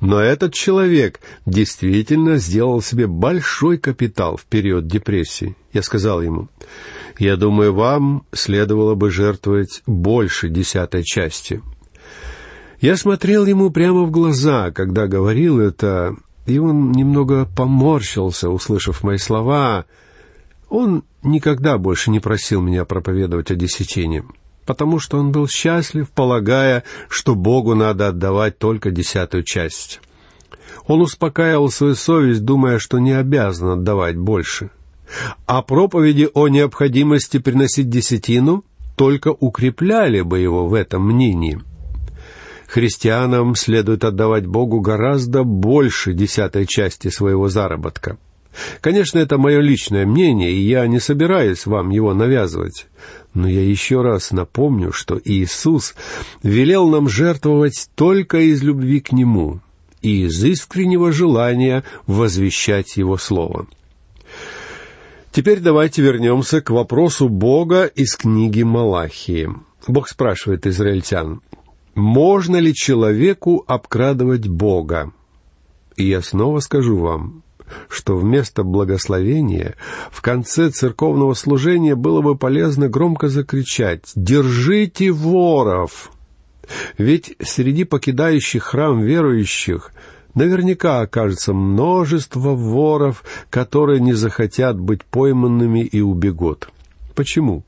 Но 0.00 0.20
этот 0.20 0.52
человек 0.52 1.20
действительно 1.46 2.36
сделал 2.36 2.82
себе 2.82 3.06
большой 3.06 3.78
капитал 3.78 4.36
в 4.36 4.44
период 4.44 4.86
депрессии. 4.86 5.56
Я 5.78 5.82
сказал 5.82 6.22
ему, 6.22 6.48
я 7.20 7.36
думаю, 7.36 7.72
вам 7.72 8.24
следовало 8.32 8.96
бы 8.96 9.12
жертвовать 9.12 9.84
больше 9.86 10.48
десятой 10.48 11.04
части. 11.04 11.62
Я 12.80 12.96
смотрел 12.96 13.46
ему 13.46 13.70
прямо 13.70 14.02
в 14.02 14.10
глаза, 14.10 14.72
когда 14.72 15.06
говорил 15.06 15.60
это, 15.60 16.16
и 16.46 16.58
он 16.58 16.90
немного 16.90 17.46
поморщился, 17.46 18.50
услышав 18.50 19.04
мои 19.04 19.18
слова. 19.18 19.84
Он 20.68 21.04
никогда 21.22 21.78
больше 21.78 22.10
не 22.10 22.18
просил 22.18 22.60
меня 22.60 22.84
проповедовать 22.84 23.52
о 23.52 23.54
десятине, 23.54 24.24
потому 24.66 24.98
что 24.98 25.18
он 25.18 25.30
был 25.30 25.46
счастлив, 25.46 26.10
полагая, 26.10 26.82
что 27.08 27.36
Богу 27.36 27.76
надо 27.76 28.08
отдавать 28.08 28.58
только 28.58 28.90
десятую 28.90 29.44
часть. 29.44 30.00
Он 30.88 31.02
успокаивал 31.02 31.70
свою 31.70 31.94
совесть, 31.94 32.44
думая, 32.44 32.80
что 32.80 32.98
не 32.98 33.12
обязан 33.12 33.68
отдавать 33.68 34.16
больше 34.16 34.70
а 35.46 35.62
проповеди 35.62 36.28
о 36.34 36.48
необходимости 36.48 37.38
приносить 37.38 37.88
десятину 37.88 38.64
только 38.96 39.28
укрепляли 39.28 40.20
бы 40.20 40.38
его 40.38 40.66
в 40.66 40.74
этом 40.74 41.06
мнении. 41.06 41.60
Христианам 42.66 43.54
следует 43.54 44.04
отдавать 44.04 44.46
Богу 44.46 44.80
гораздо 44.80 45.42
больше 45.42 46.12
десятой 46.12 46.66
части 46.66 47.08
своего 47.08 47.48
заработка. 47.48 48.18
Конечно, 48.80 49.18
это 49.18 49.38
мое 49.38 49.60
личное 49.60 50.04
мнение, 50.04 50.52
и 50.52 50.66
я 50.66 50.86
не 50.86 50.98
собираюсь 51.00 51.64
вам 51.64 51.90
его 51.90 52.12
навязывать. 52.12 52.86
Но 53.32 53.48
я 53.48 53.62
еще 53.62 54.02
раз 54.02 54.32
напомню, 54.32 54.92
что 54.92 55.20
Иисус 55.24 55.94
велел 56.42 56.88
нам 56.88 57.08
жертвовать 57.08 57.88
только 57.94 58.38
из 58.38 58.62
любви 58.62 59.00
к 59.00 59.12
Нему 59.12 59.60
и 60.02 60.24
из 60.24 60.42
искреннего 60.44 61.12
желания 61.12 61.84
возвещать 62.06 62.96
Его 62.96 63.16
Слово. 63.16 63.66
Теперь 65.30 65.60
давайте 65.60 66.02
вернемся 66.02 66.60
к 66.60 66.70
вопросу 66.70 67.28
Бога 67.28 67.84
из 67.84 68.16
книги 68.16 68.62
Малахии. 68.62 69.50
Бог 69.86 70.08
спрашивает 70.08 70.66
израильтян, 70.66 71.42
можно 71.94 72.56
ли 72.56 72.74
человеку 72.74 73.64
обкрадывать 73.66 74.48
Бога? 74.48 75.12
И 75.96 76.08
я 76.08 76.22
снова 76.22 76.60
скажу 76.60 76.96
вам, 76.98 77.42
что 77.88 78.16
вместо 78.16 78.62
благословения 78.62 79.74
в 80.10 80.22
конце 80.22 80.70
церковного 80.70 81.34
служения 81.34 81.94
было 81.94 82.22
бы 82.22 82.36
полезно 82.36 82.88
громко 82.88 83.28
закричать 83.28 84.12
«Держите 84.14 85.10
воров!» 85.10 86.10
Ведь 86.96 87.34
среди 87.40 87.84
покидающих 87.84 88.62
храм 88.62 89.00
верующих 89.00 89.92
наверняка 90.38 91.00
окажется 91.00 91.52
множество 91.52 92.54
воров, 92.54 93.24
которые 93.50 94.00
не 94.00 94.12
захотят 94.12 94.78
быть 94.78 95.04
пойманными 95.04 95.80
и 95.80 96.00
убегут. 96.00 96.68
Почему? 97.14 97.64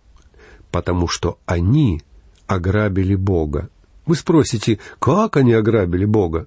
Потому 0.70 1.08
что 1.08 1.38
они 1.46 2.02
ограбили 2.46 3.16
Бога. 3.16 3.68
Вы 4.06 4.14
спросите, 4.14 4.78
как 5.00 5.36
они 5.36 5.52
ограбили 5.52 6.04
Бога? 6.04 6.46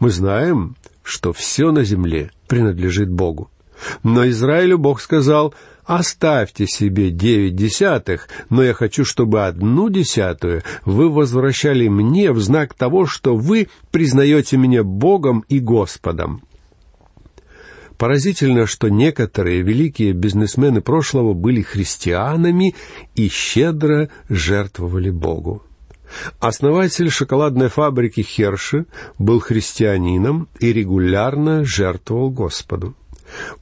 Мы 0.00 0.10
знаем, 0.10 0.76
что 1.02 1.32
все 1.32 1.70
на 1.72 1.84
земле 1.84 2.30
принадлежит 2.48 3.10
Богу. 3.10 3.50
Но 4.02 4.28
Израилю 4.28 4.78
Бог 4.78 5.00
сказал, 5.00 5.54
Оставьте 5.90 6.68
себе 6.68 7.10
девять 7.10 7.56
десятых, 7.56 8.28
но 8.48 8.62
я 8.62 8.74
хочу, 8.74 9.04
чтобы 9.04 9.44
одну 9.44 9.88
десятую 9.88 10.62
вы 10.84 11.10
возвращали 11.10 11.88
мне 11.88 12.30
в 12.30 12.38
знак 12.38 12.74
того, 12.74 13.06
что 13.06 13.34
вы 13.34 13.66
признаете 13.90 14.56
меня 14.56 14.84
Богом 14.84 15.44
и 15.48 15.58
Господом. 15.58 16.44
Поразительно, 17.98 18.66
что 18.66 18.88
некоторые 18.88 19.62
великие 19.62 20.12
бизнесмены 20.12 20.80
прошлого 20.80 21.34
были 21.34 21.60
христианами 21.60 22.76
и 23.16 23.28
щедро 23.28 24.10
жертвовали 24.28 25.10
Богу. 25.10 25.64
Основатель 26.38 27.10
шоколадной 27.10 27.68
фабрики 27.68 28.20
Херши 28.20 28.86
был 29.18 29.40
христианином 29.40 30.48
и 30.60 30.72
регулярно 30.72 31.64
жертвовал 31.64 32.30
Господу. 32.30 32.94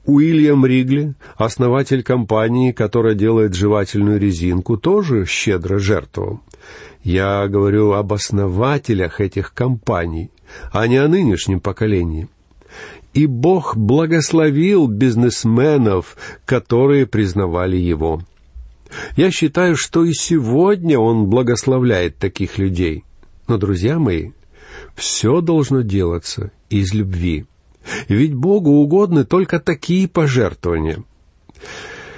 Уильям 0.05 0.65
Ригли, 0.65 1.13
основатель 1.35 2.03
компании, 2.03 2.71
которая 2.71 3.15
делает 3.15 3.53
жевательную 3.53 4.19
резинку, 4.19 4.77
тоже 4.77 5.25
щедро 5.25 5.79
жертвовал. 5.79 6.41
Я 7.03 7.47
говорю 7.47 7.93
об 7.93 8.13
основателях 8.13 9.21
этих 9.21 9.53
компаний, 9.53 10.31
а 10.71 10.87
не 10.87 10.97
о 10.97 11.07
нынешнем 11.07 11.59
поколении. 11.59 12.27
И 13.13 13.25
Бог 13.25 13.75
благословил 13.75 14.87
бизнесменов, 14.87 16.17
которые 16.45 17.07
признавали 17.07 17.77
Его. 17.77 18.21
Я 19.15 19.31
считаю, 19.31 19.75
что 19.75 20.03
и 20.03 20.13
сегодня 20.13 20.99
Он 20.99 21.27
благословляет 21.27 22.17
таких 22.17 22.57
людей. 22.57 23.03
Но, 23.47 23.57
друзья 23.57 23.97
мои, 23.97 24.31
все 24.95 25.41
должно 25.41 25.81
делаться 25.81 26.51
из 26.69 26.93
любви. 26.93 27.45
Ведь 28.07 28.33
Богу 28.33 28.71
угодны 28.71 29.25
только 29.25 29.59
такие 29.59 30.07
пожертвования. 30.07 31.03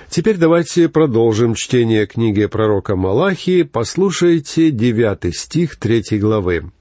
Теперь 0.10 0.38
давайте 0.38 0.90
продолжим 0.90 1.56
чтение 1.56 2.06
книги 2.06 2.46
пророка 2.46 2.96
Малахии. 2.96 3.64
Послушайте 3.64 4.72
девятый 4.72 5.34
стих 5.34 5.78
третьей 5.78 6.20
главы. 6.20 6.72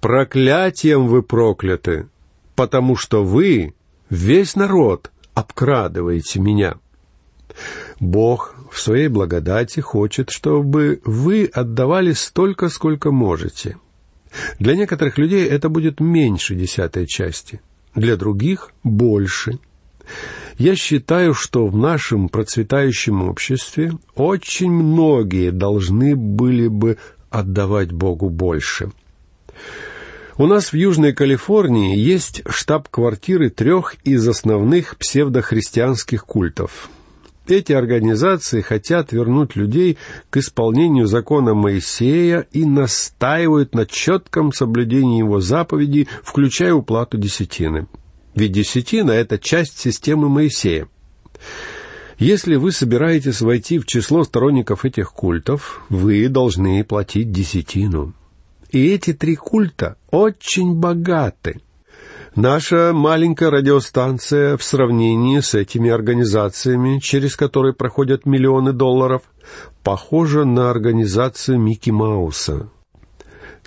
«Проклятием 0.00 1.06
вы 1.08 1.22
прокляты, 1.22 2.08
потому 2.56 2.96
что 2.96 3.24
вы, 3.24 3.74
весь 4.10 4.54
народ, 4.56 5.10
обкрадываете 5.34 6.40
меня». 6.40 6.74
Бог 7.98 8.54
в 8.70 8.78
своей 8.78 9.08
благодати 9.08 9.80
хочет, 9.80 10.30
чтобы 10.30 11.00
вы 11.04 11.50
отдавали 11.52 12.12
столько, 12.12 12.68
сколько 12.68 13.10
можете. 13.10 13.76
Для 14.58 14.76
некоторых 14.76 15.18
людей 15.18 15.46
это 15.46 15.68
будет 15.68 16.00
меньше 16.00 16.54
десятой 16.54 17.06
части, 17.06 17.60
для 17.94 18.16
других— 18.16 18.72
больше. 18.84 19.58
Я 20.58 20.74
считаю, 20.74 21.34
что 21.34 21.66
в 21.66 21.76
нашем 21.76 22.28
процветающем 22.28 23.22
обществе 23.22 23.92
очень 24.14 24.70
многие 24.70 25.50
должны 25.50 26.14
были 26.16 26.68
бы 26.68 26.98
отдавать 27.30 27.92
Богу 27.92 28.28
больше. 28.28 28.90
У 30.36 30.46
нас 30.46 30.72
в 30.72 30.76
Южной 30.76 31.12
Калифорнии 31.12 31.96
есть 31.96 32.42
штаб-квартиры 32.48 33.50
трех 33.50 33.96
из 34.04 34.26
основных 34.26 34.96
псевдохристианских 34.96 36.24
культов. 36.24 36.88
Эти 37.50 37.72
организации 37.72 38.60
хотят 38.60 39.10
вернуть 39.10 39.56
людей 39.56 39.98
к 40.30 40.36
исполнению 40.36 41.06
закона 41.06 41.52
Моисея 41.52 42.46
и 42.52 42.64
настаивают 42.64 43.74
на 43.74 43.86
четком 43.86 44.52
соблюдении 44.52 45.18
его 45.18 45.40
заповедей, 45.40 46.06
включая 46.22 46.72
уплату 46.72 47.18
десятины. 47.18 47.88
Ведь 48.36 48.52
десятина— 48.52 49.10
это 49.12 49.36
часть 49.36 49.80
системы 49.80 50.28
Моисея. 50.28 50.86
Если 52.20 52.54
вы 52.54 52.70
собираетесь 52.70 53.40
войти 53.40 53.80
в 53.80 53.86
число 53.86 54.22
сторонников 54.22 54.84
этих 54.84 55.10
культов, 55.12 55.82
вы 55.88 56.28
должны 56.28 56.84
платить 56.84 57.32
десятину. 57.32 58.14
И 58.70 58.86
эти 58.86 59.12
три 59.12 59.34
культа 59.34 59.96
очень 60.12 60.74
богаты. 60.74 61.60
Наша 62.36 62.92
маленькая 62.94 63.50
радиостанция 63.50 64.56
в 64.56 64.62
сравнении 64.62 65.40
с 65.40 65.54
этими 65.54 65.90
организациями, 65.90 67.00
через 67.00 67.34
которые 67.34 67.74
проходят 67.74 68.24
миллионы 68.24 68.72
долларов, 68.72 69.22
похожа 69.82 70.44
на 70.44 70.70
организацию 70.70 71.58
Микки 71.58 71.90
Мауса. 71.90 72.68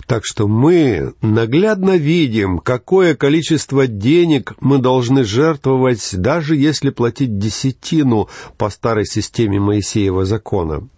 Так 0.06 0.24
что 0.24 0.48
мы 0.48 1.12
наглядно 1.20 1.96
видим, 1.96 2.58
какое 2.58 3.14
количество 3.14 3.86
денег 3.86 4.54
мы 4.60 4.78
должны 4.78 5.24
жертвовать, 5.24 6.10
даже 6.14 6.56
если 6.56 6.88
платить 6.88 7.36
десятину 7.38 8.28
по 8.56 8.70
старой 8.70 9.04
системе 9.04 9.60
Моисеева 9.60 10.24
закона. 10.24 10.88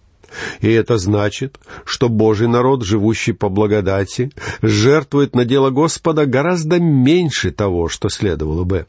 И 0.61 0.71
это 0.71 0.99
значит, 0.99 1.59
что 1.85 2.09
Божий 2.09 2.49
народ, 2.49 2.85
живущий 2.85 3.33
по 3.33 3.49
благодати, 3.49 4.31
жертвует 4.63 5.35
на 5.35 5.45
дело 5.45 5.71
Господа 5.71 6.27
гораздо 6.27 6.81
меньше 6.81 7.51
того, 7.51 7.89
что 7.89 8.09
следовало 8.09 8.65
бы. 8.65 8.87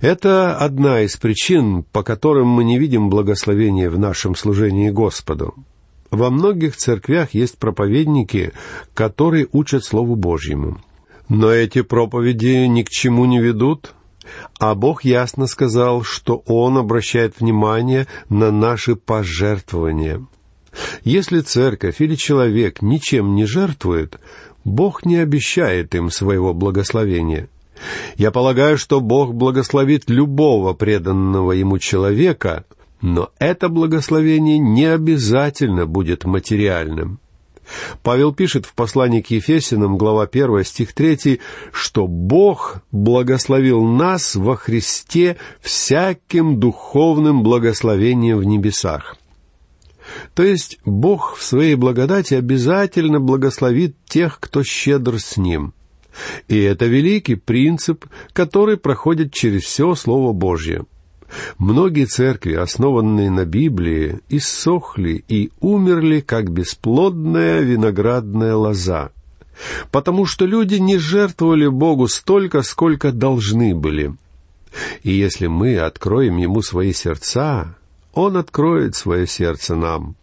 Это 0.00 0.56
одна 0.56 1.02
из 1.02 1.16
причин, 1.16 1.82
по 1.82 2.02
которым 2.02 2.46
мы 2.46 2.62
не 2.64 2.78
видим 2.78 3.10
благословения 3.10 3.90
в 3.90 3.98
нашем 3.98 4.36
служении 4.36 4.90
Господу. 4.90 5.54
Во 6.10 6.30
многих 6.30 6.76
церквях 6.76 7.34
есть 7.34 7.58
проповедники, 7.58 8.52
которые 8.94 9.48
учат 9.52 9.84
Слову 9.84 10.14
Божьему. 10.14 10.80
Но 11.28 11.50
эти 11.50 11.82
проповеди 11.82 12.66
ни 12.66 12.82
к 12.82 12.88
чему 12.88 13.26
не 13.26 13.40
ведут, 13.40 13.94
а 14.58 14.74
Бог 14.74 15.04
ясно 15.04 15.46
сказал, 15.46 16.02
что 16.02 16.42
Он 16.46 16.78
обращает 16.78 17.40
внимание 17.40 18.06
на 18.28 18.50
наши 18.50 18.96
пожертвования. 18.96 20.26
Если 21.04 21.40
церковь 21.40 22.00
или 22.00 22.14
человек 22.14 22.82
ничем 22.82 23.34
не 23.34 23.46
жертвует, 23.46 24.18
Бог 24.64 25.04
не 25.04 25.16
обещает 25.16 25.94
им 25.94 26.10
своего 26.10 26.54
благословения. 26.54 27.48
Я 28.16 28.30
полагаю, 28.30 28.76
что 28.76 29.00
Бог 29.00 29.34
благословит 29.34 30.10
любого 30.10 30.74
преданного 30.74 31.52
Ему 31.52 31.78
человека, 31.78 32.64
но 33.00 33.30
это 33.38 33.68
благословение 33.68 34.58
не 34.58 34.86
обязательно 34.86 35.86
будет 35.86 36.24
материальным. 36.24 37.20
Павел 38.02 38.32
пишет 38.32 38.66
в 38.66 38.74
послании 38.74 39.20
к 39.20 39.30
Ефесиным, 39.30 39.98
глава 39.98 40.24
1, 40.24 40.64
стих 40.64 40.92
3, 40.92 41.40
что 41.72 42.06
Бог 42.06 42.82
благословил 42.92 43.82
нас 43.82 44.34
во 44.34 44.56
Христе 44.56 45.36
всяким 45.60 46.58
духовным 46.60 47.42
благословением 47.42 48.38
в 48.38 48.44
небесах. 48.44 49.16
То 50.34 50.42
есть 50.42 50.78
Бог 50.84 51.36
в 51.36 51.42
своей 51.42 51.74
благодати 51.74 52.34
обязательно 52.34 53.20
благословит 53.20 53.96
тех, 54.06 54.40
кто 54.40 54.62
щедр 54.62 55.20
с 55.20 55.36
Ним. 55.36 55.74
И 56.48 56.58
это 56.58 56.86
великий 56.86 57.36
принцип, 57.36 58.06
который 58.32 58.76
проходит 58.76 59.32
через 59.32 59.64
все 59.64 59.94
Слово 59.94 60.32
Божье– 60.32 60.84
Многие 61.58 62.06
церкви, 62.06 62.54
основанные 62.54 63.30
на 63.30 63.44
Библии, 63.44 64.20
иссохли 64.28 65.24
и 65.28 65.50
умерли, 65.60 66.20
как 66.20 66.50
бесплодная 66.50 67.60
виноградная 67.60 68.54
лоза, 68.54 69.10
потому 69.90 70.24
что 70.24 70.46
люди 70.46 70.76
не 70.76 70.98
жертвовали 70.98 71.66
Богу 71.66 72.08
столько, 72.08 72.62
сколько 72.62 73.12
должны 73.12 73.74
были. 73.74 74.14
И 75.02 75.10
если 75.10 75.46
мы 75.46 75.78
откроем 75.78 76.36
Ему 76.36 76.62
свои 76.62 76.92
сердца, 76.92 77.76
Он 78.12 78.36
откроет 78.36 78.94
свое 78.94 79.26
сердце 79.26 79.74
нам. 79.74 80.16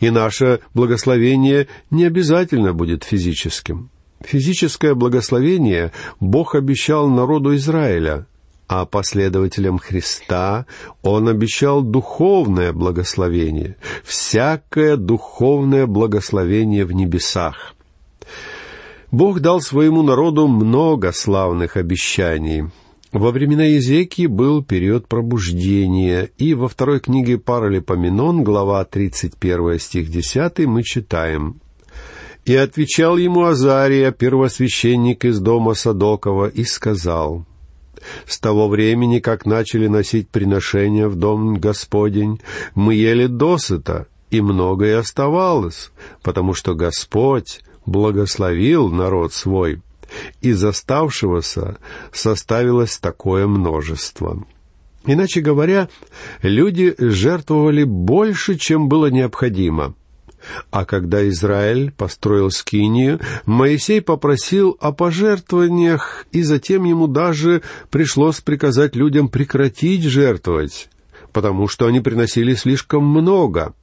И 0.00 0.10
наше 0.10 0.60
благословение 0.74 1.68
не 1.90 2.04
обязательно 2.04 2.72
будет 2.72 3.04
физическим. 3.04 3.90
Физическое 4.22 4.94
благословение 4.94 5.92
Бог 6.18 6.54
обещал 6.54 7.08
народу 7.08 7.54
Израиля, 7.54 8.26
а 8.70 8.86
последователям 8.86 9.80
Христа 9.80 10.64
Он 11.02 11.26
обещал 11.26 11.82
духовное 11.82 12.72
благословение, 12.72 13.76
всякое 14.04 14.96
духовное 14.96 15.88
благословение 15.88 16.84
в 16.84 16.92
небесах. 16.92 17.74
Бог 19.10 19.40
дал 19.40 19.60
своему 19.60 20.04
народу 20.04 20.46
много 20.46 21.10
славных 21.10 21.76
обещаний. 21.76 22.66
Во 23.10 23.32
времена 23.32 23.64
Езекии 23.64 24.26
был 24.26 24.62
период 24.62 25.08
пробуждения, 25.08 26.30
и 26.38 26.54
во 26.54 26.68
второй 26.68 27.00
книге 27.00 27.38
Паралипоменон, 27.38 28.44
глава 28.44 28.84
31, 28.84 29.80
стих 29.80 30.12
10, 30.12 30.60
мы 30.66 30.84
читаем 30.84 31.60
«И 32.44 32.54
отвечал 32.54 33.16
ему 33.16 33.46
Азария, 33.46 34.12
первосвященник 34.12 35.24
из 35.24 35.40
дома 35.40 35.74
Садокова, 35.74 36.46
и 36.46 36.62
сказал, 36.62 37.46
с 38.26 38.38
того 38.38 38.68
времени, 38.68 39.18
как 39.18 39.46
начали 39.46 39.86
носить 39.86 40.28
приношения 40.28 41.08
в 41.08 41.16
дом 41.16 41.56
Господень, 41.56 42.40
мы 42.74 42.94
ели 42.94 43.26
досыта, 43.26 44.06
и 44.30 44.40
многое 44.40 44.98
оставалось, 44.98 45.90
потому 46.22 46.54
что 46.54 46.74
Господь 46.74 47.60
благословил 47.86 48.88
народ 48.88 49.32
свой. 49.32 49.82
Из 50.40 50.62
оставшегося 50.64 51.78
составилось 52.12 52.98
такое 52.98 53.46
множество. 53.46 54.44
Иначе 55.06 55.40
говоря, 55.40 55.88
люди 56.42 56.94
жертвовали 56.98 57.84
больше, 57.84 58.56
чем 58.56 58.88
было 58.88 59.06
необходимо. 59.06 59.94
А 60.70 60.84
когда 60.84 61.28
Израиль 61.28 61.92
построил 61.92 62.50
скинию, 62.50 63.20
Моисей 63.46 64.00
попросил 64.00 64.76
о 64.80 64.92
пожертвованиях, 64.92 66.26
и 66.32 66.42
затем 66.42 66.84
ему 66.84 67.06
даже 67.06 67.62
пришлось 67.90 68.40
приказать 68.40 68.96
людям 68.96 69.28
прекратить 69.28 70.02
жертвовать, 70.02 70.88
потому 71.32 71.68
что 71.68 71.86
они 71.86 72.00
приносили 72.00 72.54
слишком 72.54 73.04
много. 73.04 73.74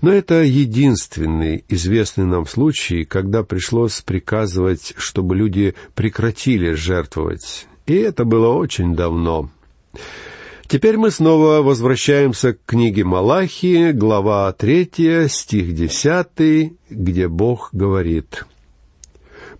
Но 0.00 0.12
это 0.12 0.42
единственный 0.42 1.64
известный 1.68 2.24
нам 2.24 2.46
случай, 2.46 3.04
когда 3.04 3.44
пришлось 3.44 4.00
приказывать, 4.00 4.94
чтобы 4.96 5.36
люди 5.36 5.74
прекратили 5.94 6.72
жертвовать. 6.72 7.68
И 7.86 7.94
это 7.94 8.24
было 8.24 8.48
очень 8.48 8.96
давно. 8.96 9.50
Теперь 10.72 10.96
мы 10.96 11.10
снова 11.10 11.60
возвращаемся 11.60 12.54
к 12.54 12.60
книге 12.64 13.04
Малахии, 13.04 13.92
глава 13.92 14.50
3, 14.54 15.28
стих 15.28 15.74
10, 15.74 16.72
где 16.88 17.28
Бог 17.28 17.68
говорит 17.72 18.46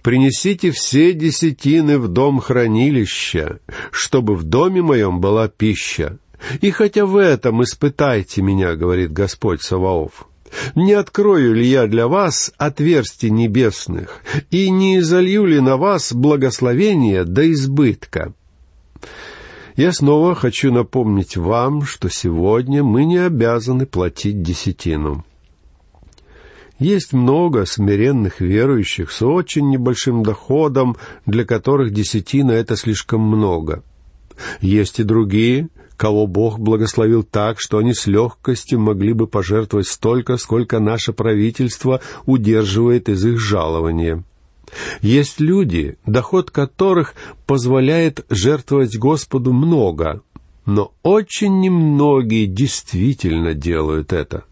«Принесите 0.00 0.70
все 0.70 1.12
десятины 1.12 1.98
в 1.98 2.08
дом 2.08 2.40
хранилища, 2.40 3.58
чтобы 3.90 4.34
в 4.34 4.44
доме 4.44 4.80
моем 4.80 5.20
была 5.20 5.48
пища. 5.48 6.16
И 6.62 6.70
хотя 6.70 7.04
в 7.04 7.18
этом 7.18 7.62
испытайте 7.62 8.40
меня,— 8.40 8.74
говорит 8.76 9.12
Господь 9.12 9.60
Саваоф,— 9.60 10.26
не 10.74 10.94
открою 10.94 11.52
ли 11.52 11.66
я 11.66 11.88
для 11.88 12.08
вас 12.08 12.54
отверстий 12.56 13.28
небесных, 13.28 14.22
и 14.50 14.70
не 14.70 15.00
изолью 15.00 15.44
ли 15.44 15.60
на 15.60 15.76
вас 15.76 16.14
благословение 16.14 17.24
до 17.24 17.52
избытка?» 17.52 18.32
Я 19.76 19.92
снова 19.92 20.34
хочу 20.34 20.72
напомнить 20.72 21.36
вам, 21.36 21.82
что 21.82 22.10
сегодня 22.10 22.82
мы 22.82 23.04
не 23.04 23.18
обязаны 23.18 23.86
платить 23.86 24.42
десятину. 24.42 25.24
Есть 26.78 27.12
много 27.12 27.64
смиренных 27.64 28.40
верующих 28.40 29.10
с 29.12 29.22
очень 29.22 29.70
небольшим 29.70 30.22
доходом, 30.22 30.96
для 31.26 31.44
которых 31.44 31.92
десятина— 31.92 32.50
это 32.52 32.76
слишком 32.76 33.20
много. 33.20 33.82
Есть 34.60 34.98
и 34.98 35.04
другие, 35.04 35.68
кого 35.96 36.26
Бог 36.26 36.58
благословил 36.58 37.22
так, 37.22 37.58
что 37.60 37.78
они 37.78 37.94
с 37.94 38.06
легкостью 38.06 38.80
могли 38.80 39.12
бы 39.12 39.26
пожертвовать 39.26 39.86
столько, 39.86 40.36
сколько 40.36 40.80
наше 40.80 41.12
правительство 41.12 42.00
удерживает 42.26 43.08
из 43.08 43.24
их 43.24 43.38
жалования. 43.38 44.24
Есть 45.00 45.40
люди, 45.40 45.98
доход 46.06 46.50
которых 46.50 47.14
позволяет 47.46 48.24
жертвовать 48.30 48.96
Господу 48.96 49.52
много, 49.52 50.22
но 50.64 50.92
очень 51.02 51.60
немногие 51.60 52.46
действительно 52.46 53.54
делают 53.54 54.12
это. 54.12 54.44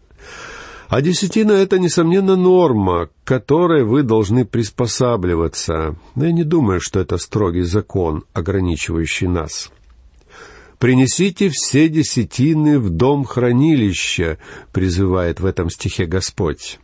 А 0.89 1.01
десятина— 1.01 1.51
это, 1.53 1.79
несомненно, 1.79 2.35
норма, 2.35 3.07
к 3.07 3.11
которой 3.23 3.85
вы 3.85 4.03
должны 4.03 4.43
приспосабливаться. 4.43 5.95
Но 6.15 6.25
я 6.25 6.33
не 6.33 6.43
думаю, 6.43 6.81
что 6.81 6.99
это 6.99 7.17
строгий 7.17 7.61
закон, 7.61 8.25
ограничивающий 8.33 9.27
нас. 9.27 9.71
«Принесите 10.79 11.49
все 11.49 11.87
десятины 11.87 12.77
в 12.77 12.89
дом 12.89 13.23
хранилища»,— 13.23 14.37
призывает 14.73 15.39
в 15.39 15.45
этом 15.45 15.69
стихе 15.69 16.05
Господь. 16.05 16.79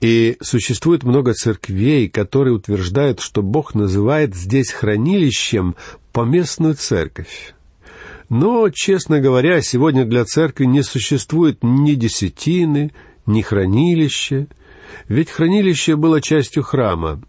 И 0.00 0.36
существует 0.42 1.04
много 1.04 1.32
церквей, 1.32 2.08
которые 2.08 2.54
утверждают, 2.54 3.20
что 3.20 3.42
Бог 3.42 3.74
называет 3.74 4.34
здесь 4.34 4.70
хранилищем 4.70 5.74
поместную 6.12 6.74
церковь. 6.74 7.54
Но, 8.28 8.68
честно 8.70 9.20
говоря, 9.20 9.62
сегодня 9.62 10.04
для 10.04 10.24
церкви 10.24 10.64
не 10.64 10.82
существует 10.82 11.58
ни 11.62 11.94
десятины, 11.94 12.92
ни 13.24 13.40
хранилища, 13.40 14.48
ведь 15.08 15.30
хранилище 15.30 15.96
было 15.96 16.20
частью 16.20 16.62
храма. 16.62 17.22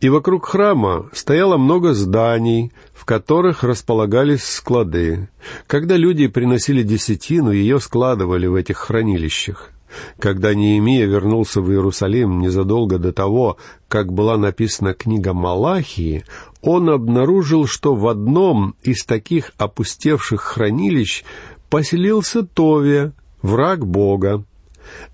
И 0.00 0.10
вокруг 0.10 0.46
храма 0.46 1.08
стояло 1.12 1.56
много 1.56 1.94
зданий, 1.94 2.70
в 2.92 3.06
которых 3.06 3.64
располагались 3.64 4.44
склады. 4.44 5.30
Когда 5.66 5.96
люди 5.96 6.26
приносили 6.26 6.82
десятину, 6.82 7.50
ее 7.50 7.80
складывали 7.80 8.46
в 8.46 8.54
этих 8.54 8.76
хранилищах. 8.76 9.72
Когда 10.18 10.54
Неемия 10.54 11.06
вернулся 11.06 11.60
в 11.60 11.70
Иерусалим 11.70 12.40
незадолго 12.40 12.98
до 12.98 13.12
того, 13.12 13.56
как 13.88 14.12
была 14.12 14.36
написана 14.36 14.94
книга 14.94 15.32
Малахии, 15.32 16.24
он 16.62 16.90
обнаружил, 16.90 17.66
что 17.66 17.94
в 17.94 18.08
одном 18.08 18.74
из 18.82 19.04
таких 19.04 19.52
опустевших 19.58 20.40
хранилищ 20.40 21.24
поселился 21.70 22.42
Товия, 22.42 23.12
враг 23.42 23.86
Бога. 23.86 24.44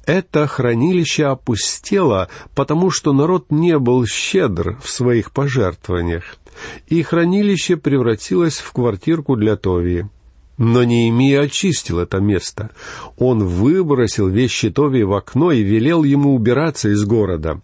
Это 0.07 0.47
хранилище 0.47 1.27
опустело, 1.27 2.29
потому 2.55 2.91
что 2.91 3.13
народ 3.13 3.47
не 3.51 3.79
был 3.79 4.07
щедр 4.07 4.79
в 4.83 4.89
своих 4.89 5.33
пожертвованиях, 5.33 6.37
и 6.89 7.03
хранилище 7.03 7.77
превратилось 7.77 8.59
в 8.59 8.73
квартирку 8.73 9.37
для 9.37 9.57
Товии. 9.57 10.09
Но 10.59 10.85
Неемия 10.85 11.43
очистил 11.43 11.99
это 11.99 12.19
место. 12.19 12.71
Он 13.17 13.45
выбросил 13.45 14.29
вещи 14.29 14.71
Тови 14.71 15.03
в 15.03 15.15
окно 15.15 15.51
и 15.51 15.62
велел 15.62 16.05
ему 16.05 16.35
убираться 16.35 16.91
из 16.91 17.05
города. 17.05 17.61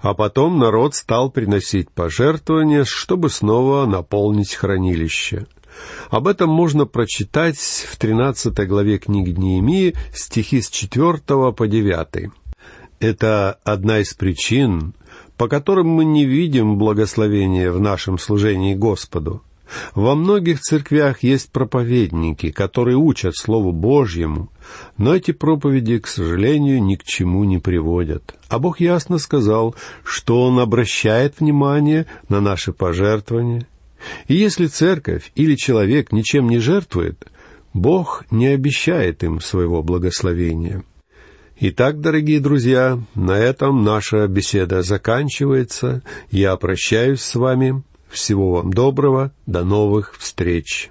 А 0.00 0.14
потом 0.14 0.58
народ 0.58 0.94
стал 0.94 1.30
приносить 1.30 1.90
пожертвования, 1.90 2.84
чтобы 2.84 3.28
снова 3.28 3.84
наполнить 3.84 4.54
хранилище. 4.54 5.46
Об 6.10 6.26
этом 6.26 6.50
можно 6.50 6.86
прочитать 6.86 7.58
в 7.58 7.96
13 7.96 8.66
главе 8.66 8.98
книги 8.98 9.30
Неемии, 9.30 9.94
стихи 10.12 10.62
с 10.62 10.70
4 10.70 11.52
по 11.52 11.66
9. 11.66 12.30
Это 12.98 13.58
одна 13.64 14.00
из 14.00 14.14
причин, 14.14 14.94
по 15.36 15.48
которым 15.48 15.88
мы 15.88 16.04
не 16.04 16.24
видим 16.24 16.76
благословения 16.76 17.70
в 17.70 17.80
нашем 17.80 18.18
служении 18.18 18.74
Господу. 18.74 19.42
Во 19.94 20.14
многих 20.14 20.60
церквях 20.60 21.22
есть 21.22 21.50
проповедники, 21.50 22.50
которые 22.50 22.96
учат 22.96 23.36
Слову 23.36 23.72
Божьему, 23.72 24.50
но 24.96 25.14
эти 25.14 25.32
проповеди, 25.32 25.98
к 25.98 26.06
сожалению, 26.06 26.82
ни 26.82 26.96
к 26.96 27.04
чему 27.04 27.44
не 27.44 27.58
приводят. 27.58 28.34
А 28.48 28.58
Бог 28.58 28.80
ясно 28.80 29.18
сказал, 29.18 29.74
что 30.04 30.44
Он 30.44 30.58
обращает 30.58 31.40
внимание 31.40 32.06
на 32.28 32.40
наши 32.40 32.72
пожертвования. 32.72 33.66
И 34.28 34.34
если 34.34 34.66
церковь 34.66 35.30
или 35.34 35.54
человек 35.56 36.12
ничем 36.12 36.48
не 36.48 36.58
жертвует, 36.58 37.26
Бог 37.74 38.24
не 38.30 38.48
обещает 38.48 39.22
им 39.22 39.40
своего 39.40 39.82
благословения. 39.82 40.82
Итак, 41.62 42.00
дорогие 42.00 42.40
друзья, 42.40 42.98
на 43.14 43.38
этом 43.38 43.84
наша 43.84 44.26
беседа 44.26 44.82
заканчивается. 44.82 46.02
Я 46.30 46.56
прощаюсь 46.56 47.20
с 47.20 47.34
вами. 47.34 47.82
Всего 48.10 48.52
вам 48.52 48.72
доброго, 48.72 49.32
до 49.46 49.64
новых 49.64 50.16
встреч. 50.18 50.90